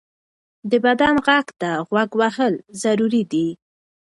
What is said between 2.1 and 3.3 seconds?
وهل ضروري